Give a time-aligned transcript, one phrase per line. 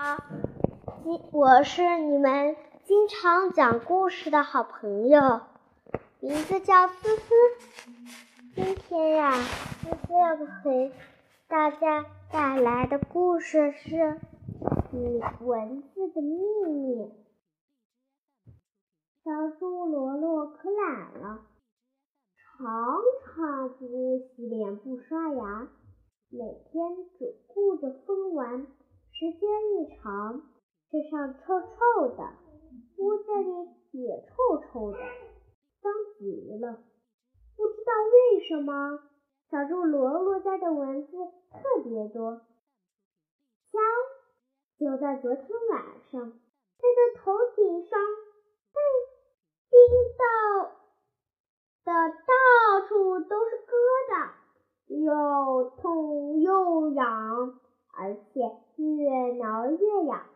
[0.00, 0.16] 好，
[1.32, 2.54] 我是你们
[2.84, 5.40] 经常讲故事的好朋友，
[6.20, 7.34] 名字叫思思。
[8.54, 10.92] 今天呀，思思要给
[11.48, 13.96] 大家带来的故事是
[15.44, 17.02] 《蚊子的秘密》。
[19.24, 21.40] 小猪罗罗可懒了，
[22.36, 22.70] 常
[23.34, 25.68] 常不洗脸不刷牙，
[26.28, 26.38] 每
[26.70, 28.68] 天只顾着疯玩。
[29.18, 30.40] 时间一长，
[30.92, 32.22] 身上臭臭的，
[32.98, 34.98] 屋子里也臭臭的，
[35.82, 36.78] 脏极了。
[37.56, 39.00] 不知道为什么，
[39.50, 41.16] 小猪罗罗家的蚊子
[41.50, 42.36] 特别多。
[43.72, 43.78] 瞧，
[44.78, 46.40] 就在昨天晚上，
[46.78, 47.98] 它的头顶上
[48.72, 48.78] 被
[49.68, 49.80] 叮
[50.14, 50.70] 到
[51.86, 53.74] 的到处都是疙
[54.12, 54.30] 瘩，
[54.86, 57.58] 又痛又痒。
[58.00, 58.48] 而且
[58.78, 60.26] 越挠越痒，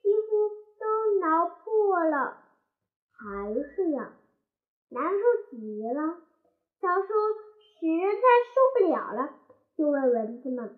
[0.00, 2.38] 皮肤都挠破了，
[3.12, 4.12] 还是痒，
[4.88, 6.16] 难受极了。
[6.80, 7.08] 小猪
[7.58, 9.30] 实在受不了了，
[9.76, 10.76] 就问蚊子们：“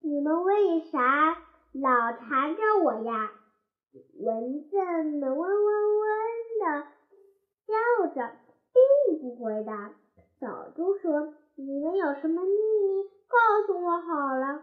[0.00, 1.36] 你们为啥
[1.72, 3.32] 老缠着我呀？”
[4.20, 6.06] 蚊子们嗡嗡嗡
[6.60, 6.86] 的
[7.66, 8.32] 叫着，
[9.08, 9.92] 并不回答。
[10.38, 14.62] 小猪说：“你们有什么秘密，告诉我好了。”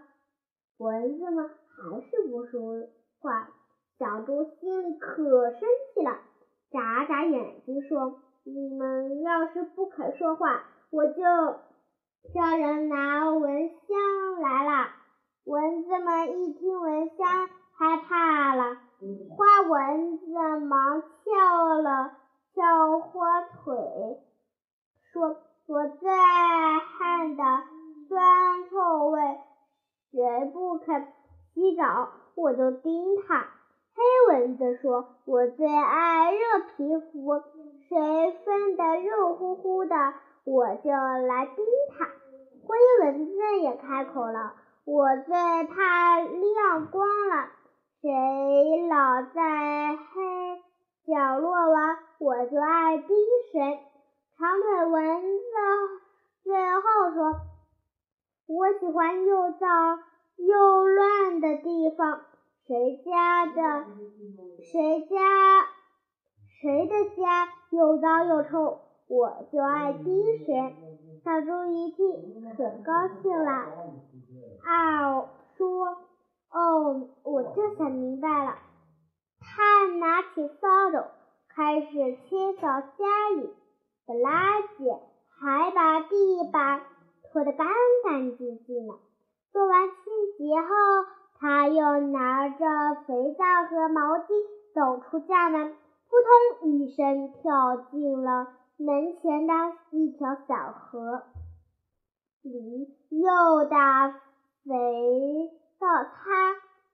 [0.78, 2.88] 蚊子们还是不说
[3.20, 3.50] 话，
[4.00, 5.59] 小猪心里可生
[5.94, 6.17] 气了，
[6.72, 11.14] 眨眨眼睛说：“你们要是不肯说话，我就
[12.34, 14.89] 叫人拿蚊香来了。”
[15.45, 17.25] 蚊子们一听蚊香，
[17.78, 18.75] 害怕了，
[19.30, 20.25] 花蚊子
[20.66, 22.12] 忙翘了
[22.56, 24.19] 翘花腿，
[25.14, 27.44] 说：“我最爱汗的
[28.09, 29.22] 酸臭味。”
[30.12, 31.08] 谁不肯
[31.58, 33.47] 洗澡，我就叮他。
[33.95, 37.41] 黑蚊子说：“我最爱热皮肤，
[37.89, 39.95] 谁分得热乎乎的，
[40.46, 41.66] 我就来叮
[41.97, 42.06] 他。”
[42.63, 44.53] 灰蚊子也开口了
[44.85, 47.50] ：“我最怕亮光了，
[48.03, 53.07] 谁老在黑角落玩，我就爱叮
[53.51, 53.79] 谁。”
[54.38, 55.56] 长腿蚊子
[56.44, 57.34] 最后说。
[58.50, 59.97] 我喜欢又脏，
[62.67, 63.85] 谁家的
[64.61, 65.16] 谁家
[66.59, 70.05] 谁的家又脏又臭，我就爱叮
[70.45, 70.75] 谁。
[71.23, 73.51] 小猪一听可高兴了，
[74.66, 75.97] 啊，说
[76.51, 78.57] ：“哦，我这才明白了。”
[79.39, 81.05] 他拿起扫帚，
[81.47, 83.49] 开始清扫家里
[84.05, 84.99] 的垃圾，
[85.39, 86.81] 还把地板。
[87.31, 87.67] 拖得干
[88.03, 88.94] 干净净的。
[89.51, 89.95] 做完清
[90.38, 90.67] 洁后，
[91.40, 92.66] 他又拿着
[93.06, 94.28] 肥皂和毛巾
[94.74, 96.16] 走出家门，扑
[96.62, 99.53] 通一声跳进了门前的
[99.92, 101.24] 一条小河
[102.42, 106.12] 里，又打肥皂擦，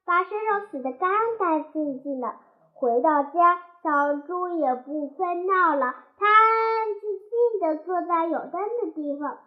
[0.06, 1.10] 把身上洗得干
[1.40, 2.34] 干净净的。
[2.74, 9.38] 回到家，小猪也不分闹了，它安安静静地坐在有灯的地方。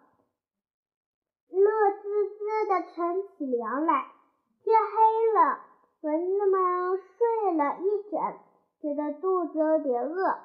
[1.49, 4.05] 乐滋滋的乘起凉来，
[4.67, 5.59] 天黑了，
[6.01, 8.19] 蚊子们睡了一整，
[8.81, 10.37] 觉得肚子有点饿，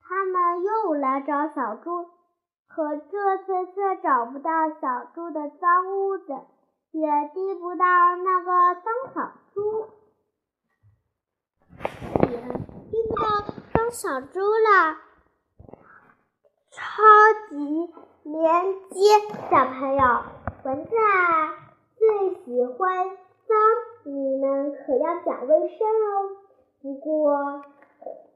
[0.00, 2.06] 他们又来找小猪，
[2.66, 6.32] 可这次却找不到小猪的脏屋子，
[6.92, 7.84] 也滴不到
[8.16, 8.84] 那个脏
[9.14, 9.88] 小猪，
[12.22, 12.38] 也
[12.90, 14.96] 滴不到脏小猪了，
[16.70, 17.02] 超
[17.50, 17.92] 级
[18.22, 19.20] 连接
[19.50, 20.22] 小朋友。
[20.64, 21.54] 蚊子啊，
[21.98, 23.16] 最喜欢
[23.48, 26.36] 脏，你们可要讲卫生哦。
[26.82, 27.62] 不过，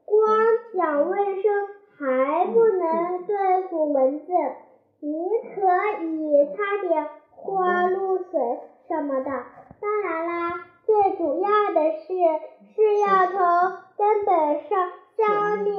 [0.05, 0.27] 光
[0.75, 3.37] 讲卫生还不能对。
[3.69, 4.31] 付蚊子，
[4.99, 5.09] 你
[5.55, 5.61] 可
[6.03, 9.31] 以擦点花露水什么的。
[9.79, 12.07] 当然啦，最主要的是
[12.75, 15.73] 是要从根本上消灭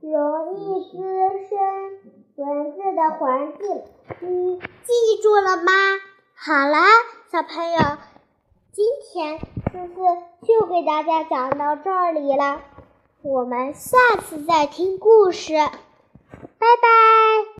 [0.00, 0.96] 容易滋
[1.48, 1.58] 生
[2.36, 3.82] 蚊子的环境。
[4.20, 5.72] 你记住了吗？
[6.36, 6.78] 好了，
[7.28, 7.78] 小朋友，
[8.76, 10.02] 今天思思
[10.46, 12.60] 就给大家讲到这里了，
[13.22, 15.70] 我们下次再听故事，拜
[16.60, 17.46] 拜。